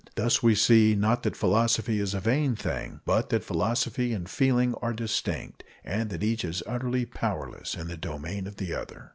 Thus 0.15 0.41
we 0.41 0.55
see, 0.55 0.95
not 0.95 1.21
that 1.21 1.35
philosophy 1.35 1.99
is 1.99 2.15
a 2.15 2.19
vain 2.19 2.55
thing, 2.55 3.01
but 3.05 3.29
that 3.29 3.43
philosophy 3.43 4.13
and 4.13 4.27
feeling 4.27 4.73
are 4.81 4.93
distinct, 4.93 5.63
and 5.85 6.09
that 6.09 6.23
each 6.23 6.43
is 6.43 6.63
utterly 6.65 7.05
powerless 7.05 7.75
in 7.75 7.87
the 7.87 7.97
domain 7.97 8.47
of 8.47 8.55
the 8.55 8.73
other. 8.73 9.09